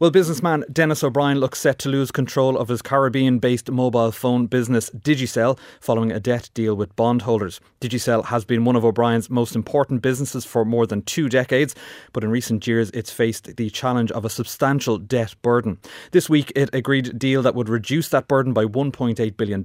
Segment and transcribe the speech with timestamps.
[0.00, 4.46] Well, businessman Denis O'Brien looks set to lose control of his Caribbean based mobile phone
[4.46, 7.60] business Digicel following a debt deal with bondholders.
[7.80, 11.74] Digicel has been one of O'Brien's most important businesses for more than two decades,
[12.12, 15.80] but in recent years it's faced the challenge of a substantial debt burden.
[16.12, 19.64] This week it agreed a deal that would reduce that burden by $1.8 billion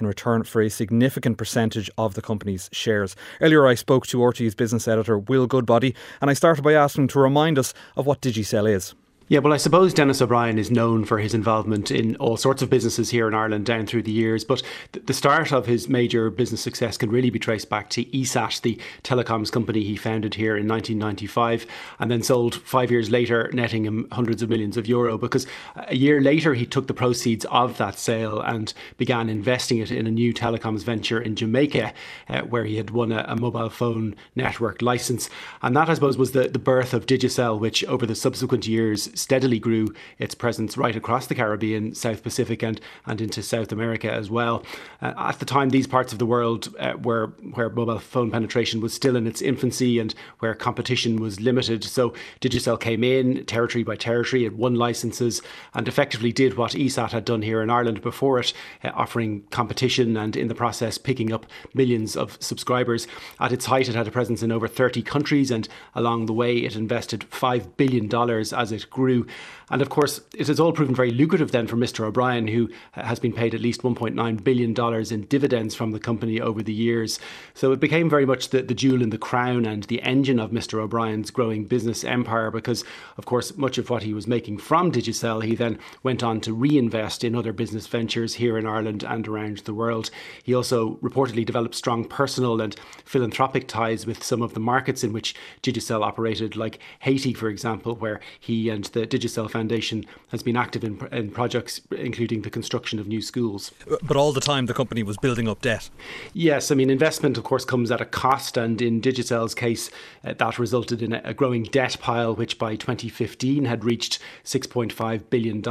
[0.00, 3.14] in return for a significant percentage of the company's shares.
[3.40, 7.08] Earlier I spoke to RTÉ's business editor Will Goodbody and I started by asking him
[7.10, 8.96] to remind us of what Digicel is.
[9.30, 12.68] Yeah, well, I suppose Denis O'Brien is known for his involvement in all sorts of
[12.68, 14.42] businesses here in Ireland down through the years.
[14.44, 14.60] But
[14.92, 18.80] the start of his major business success can really be traced back to ESAT, the
[19.04, 21.64] telecoms company he founded here in 1995
[22.00, 25.16] and then sold five years later, netting him hundreds of millions of euro.
[25.16, 29.92] Because a year later, he took the proceeds of that sale and began investing it
[29.92, 31.92] in a new telecoms venture in Jamaica,
[32.28, 35.30] uh, where he had won a, a, mobile phone network license.
[35.62, 39.19] And that, I suppose, was the, the birth of Digicel, which over the subsequent years
[39.20, 44.10] steadily grew its presence right across the Caribbean, South Pacific, and, and into South America
[44.10, 44.64] as well.
[45.02, 48.80] Uh, at the time, these parts of the world uh, where, where mobile phone penetration
[48.80, 51.84] was still in its infancy and where competition was limited.
[51.84, 55.42] So Digicel came in territory by territory, it won licenses,
[55.74, 58.52] and effectively did what ESAT had done here in Ireland before it,
[58.84, 63.06] uh, offering competition and in the process picking up millions of subscribers.
[63.38, 66.58] At its height, it had a presence in over 30 countries, and along the way,
[66.58, 68.12] it invested $5 billion
[68.54, 69.26] as it grew through.
[69.72, 72.04] And of course, it has all proven very lucrative then for Mr.
[72.04, 76.60] O'Brien, who has been paid at least $1.9 billion in dividends from the company over
[76.60, 77.20] the years.
[77.54, 80.50] So it became very much the, the jewel in the crown and the engine of
[80.50, 80.80] Mr.
[80.80, 82.82] O'Brien's growing business empire because,
[83.16, 86.52] of course, much of what he was making from Digicel, he then went on to
[86.52, 90.10] reinvest in other business ventures here in Ireland and around the world.
[90.42, 95.12] He also reportedly developed strong personal and philanthropic ties with some of the markets in
[95.12, 100.56] which Digicel operated, like Haiti, for example, where he and the Digicel Foundation has been
[100.56, 103.72] active in, in projects including the construction of new schools.
[104.02, 105.90] But all the time the company was building up debt.
[106.32, 108.56] Yes, I mean, investment, of course, comes at a cost.
[108.56, 109.90] And in Digicel's case,
[110.24, 115.62] uh, that resulted in a, growing debt pile, which by 2015 had reached $6.5 billion.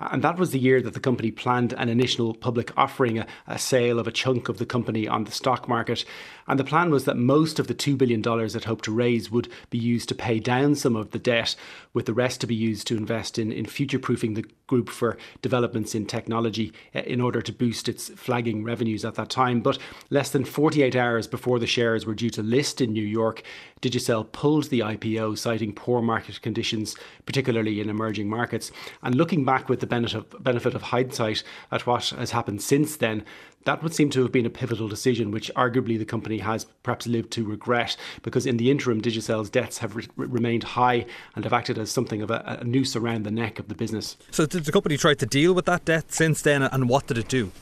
[0.00, 3.58] And that was the year that the company planned an initial public offering, a, a
[3.58, 6.04] sale of a chunk of the company on the stock market.
[6.46, 9.48] And the plan was that most of the $2 billion it hoped to raise would
[9.70, 11.54] be used to pay down some of the debt,
[11.92, 15.16] with the rest to be used to invest in, in future proofing the group for
[15.40, 19.60] developments in technology eh, in order to boost its flagging revenues at that time.
[19.60, 19.78] But
[20.10, 23.42] less than 48 hours before the shares were due to list in New York,
[23.80, 28.72] Digicel pulled the IPO, citing poor market conditions, particularly in emerging markets.
[29.02, 32.96] And looking back with the benefit of, benefit of hindsight at what has happened since
[32.96, 33.24] then,
[33.64, 37.06] that would seem to have been a pivotal decision, which arguably the company has perhaps
[37.06, 41.52] lived to regret, because in the interim, Digicel's debts have re- remained high and have
[41.52, 44.16] acted as something of a, a noose around the neck of the business.
[44.30, 47.18] So, did the company try to deal with that debt since then, and what did
[47.18, 47.52] it do?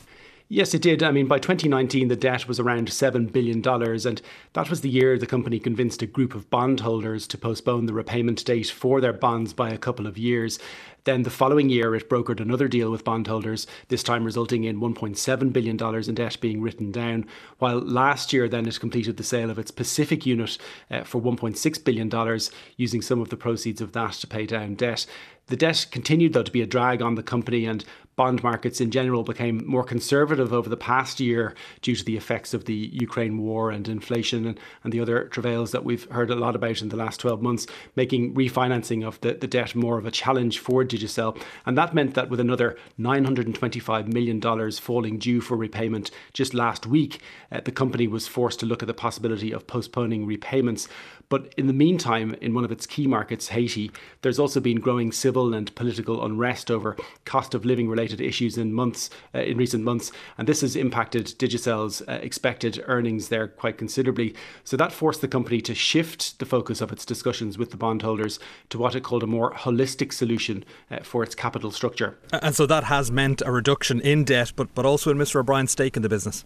[0.51, 1.03] Yes, it did.
[1.03, 4.21] I mean, by 2019, the debt was around $7 billion, and
[4.53, 8.43] that was the year the company convinced a group of bondholders to postpone the repayment
[8.45, 10.57] date for their bonds by a couple of years.
[11.03, 15.53] Then the following year, it brokered another deal with bondholders, this time resulting in $1.7
[15.53, 17.27] billion in debt being written down.
[17.59, 20.57] While last year, then it completed the sale of its Pacific unit
[20.89, 22.39] uh, for $1.6 billion,
[22.75, 25.05] using some of the proceeds of that to pay down debt.
[25.45, 27.83] The debt continued, though, to be a drag on the company, and
[28.19, 32.53] bond markets in general became more conservative over the past year due to the effects
[32.53, 36.35] of the Ukraine war and inflation and, and the other travails that we've heard a
[36.35, 37.65] lot about in the last 12 months,
[37.95, 41.41] making refinancing of the, the debt more of a challenge for Digicel.
[41.65, 44.41] And that meant that with another $925 million
[44.73, 47.21] falling due for repayment just last week,
[47.53, 50.89] uh, the company was forced to look at the possibility of postponing repayments.
[51.29, 53.91] But in the meantime, in one of its key markets, Haiti,
[54.23, 58.57] there's also been growing civil and political unrest over cost of living related related issues
[58.57, 63.47] in months uh, in recent months, and this has impacted Digicel's uh, expected earnings there
[63.47, 64.35] quite considerably.
[64.63, 68.39] So that forced the company to shift the focus of its discussions with the bondholders
[68.69, 72.17] to what it called a more holistic solution uh, for its capital structure.
[72.31, 75.39] And so that has meant a reduction in debt, but but also in Mr.
[75.39, 76.45] O'Brien's stake in the business.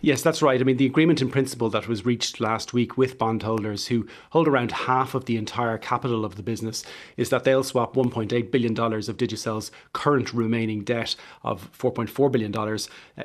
[0.00, 0.60] Yes, that's right.
[0.60, 4.48] I mean, the agreement in principle that was reached last week with bondholders who hold
[4.48, 6.84] around half of the entire capital of the business
[7.16, 12.76] is that they'll swap $1.8 billion of Digicel's current remaining debt of $4.4 billion uh,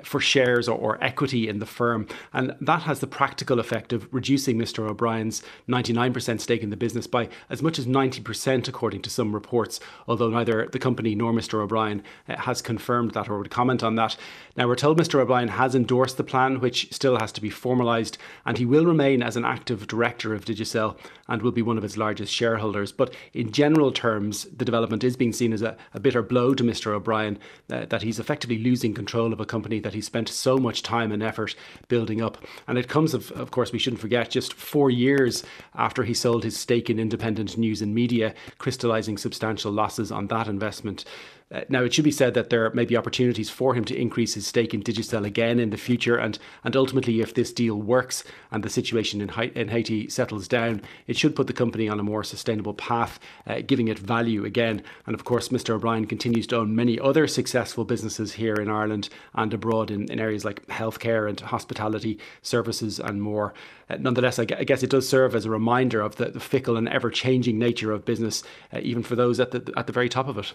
[0.03, 2.07] for shares or, equity in the firm.
[2.31, 4.89] And that has the practical effect of reducing Mr.
[4.89, 9.79] O'Brien's 99% stake in the business by as much as 90%, according to some reports,
[10.07, 11.61] although neither the company nor Mr.
[11.61, 14.15] O'Brien uh, has confirmed that or would comment on that.
[14.55, 15.19] Now, we're told Mr.
[15.19, 18.85] O'Brien has endorsed the plan plan, which still has to be formalised, and he will
[18.85, 20.97] remain as an active director of Digicel
[21.27, 22.91] and will be one of its largest shareholders.
[22.91, 26.63] But in general terms, the development is being seen as a, a bitter blow to
[26.63, 26.93] Mr.
[26.93, 27.39] O'Brien
[27.71, 31.11] uh, that he's effectively losing control of a company that he spent so much time
[31.11, 31.55] and effort
[31.87, 32.37] building up.
[32.67, 35.43] And it comes, of, of course, we shouldn't forget, just four years
[35.73, 40.47] after he sold his stake in independent news and media, crystallising substantial losses on that
[40.47, 41.05] investment.
[41.51, 44.33] Uh, now, it should be said that there may be opportunities for him to increase
[44.33, 48.23] his stake in Digicel again in the future, and, and ultimately, if this deal works
[48.51, 51.99] and the situation in, ha- in Haiti settles down, it should put the company on
[51.99, 54.81] a more sustainable path, uh, giving it value again.
[55.05, 55.75] And of course, Mr.
[55.75, 60.19] O'Brien continues to own many other successful businesses here in Ireland and abroad in, in
[60.19, 63.53] areas like healthcare and hospitality services and more.
[63.87, 66.89] Uh, nonetheless, I, guess it does serve as a reminder of the, the fickle and
[66.89, 68.43] ever changing nature of business,
[68.73, 70.53] uh, even for those at the, at the very top of it.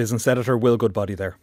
[0.00, 1.40] Business editor Will Goodbody there.